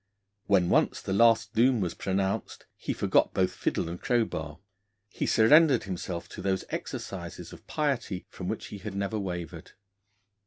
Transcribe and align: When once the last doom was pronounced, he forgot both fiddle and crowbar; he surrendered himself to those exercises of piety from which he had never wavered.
When 0.47 0.69
once 0.69 0.99
the 0.99 1.13
last 1.13 1.53
doom 1.53 1.79
was 1.79 1.93
pronounced, 1.93 2.65
he 2.75 2.91
forgot 2.91 3.35
both 3.35 3.53
fiddle 3.53 3.87
and 3.87 4.01
crowbar; 4.01 4.57
he 5.09 5.27
surrendered 5.27 5.83
himself 5.83 6.27
to 6.29 6.41
those 6.41 6.65
exercises 6.69 7.53
of 7.53 7.67
piety 7.67 8.25
from 8.27 8.47
which 8.47 8.69
he 8.69 8.79
had 8.79 8.95
never 8.95 9.19
wavered. 9.19 9.73